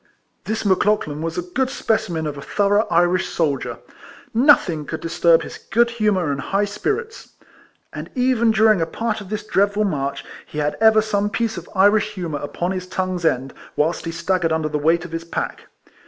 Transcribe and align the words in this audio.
This 0.45 0.65
Mc 0.65 0.79
Lauchlan 0.83 1.21
was 1.21 1.37
a 1.37 1.43
good 1.43 1.69
specimen 1.69 2.25
of 2.25 2.35
a 2.35 2.41
thorouo^h 2.41 2.87
Irish 2.89 3.27
soldier. 3.29 3.77
Nothin^r 4.35 4.87
could 4.87 4.99
disturb 4.99 5.43
his 5.43 5.59
good 5.59 5.91
humour 5.91 6.31
and 6.31 6.41
high 6.41 6.65
spirits; 6.65 7.33
and 7.93 8.09
even 8.15 8.49
during 8.49 8.81
a 8.81 8.87
part 8.87 9.21
of 9.21 9.29
this 9.29 9.45
dreadful 9.45 9.83
march, 9.83 10.25
he 10.47 10.57
had 10.57 10.75
ever 10.81 11.03
some 11.03 11.29
piece 11.29 11.55
of 11.55 11.69
Irish 11.75 12.13
humour 12.15 12.39
upon 12.39 12.71
his 12.71 12.87
tongue's 12.87 13.25
end, 13.25 13.53
whilst 13.75 14.05
he 14.05 14.11
staggered 14.11 14.51
under 14.51 14.69
the 14.69 14.79
weight 14.79 15.05
of 15.05 15.11
his 15.11 15.23
pack. 15.23 15.67